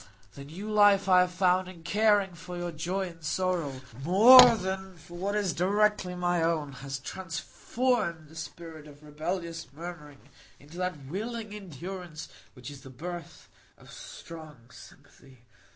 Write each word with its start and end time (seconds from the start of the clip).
The 0.33 0.43
new 0.45 0.67
life 0.67 1.07
I 1.07 1.19
have 1.19 1.31
found 1.31 1.67
in 1.67 1.83
caring 1.83 2.33
for 2.33 2.57
your 2.57 2.71
joy 2.71 3.09
and 3.09 3.23
sorrow 3.23 3.81
more 4.03 4.55
than 4.55 4.97
for 4.97 5.15
what 5.15 5.35
is 5.35 5.53
directly 5.53 6.15
my 6.15 6.41
own, 6.41 6.71
has 6.71 6.97
transformed 6.97 8.27
the 8.27 8.35
spirit 8.35 8.87
of 8.87 9.03
rebellious 9.03 9.67
murmuring 9.71 10.29
into 10.59 10.77
that 10.77 11.05
willing 11.05 11.53
endurance 11.53 12.29
which 12.55 12.71
is 12.71 12.81
the 12.81 12.89
birth 12.89 13.47
of 13.77 13.91
strong 13.93 14.71
sympathy. 14.71 15.43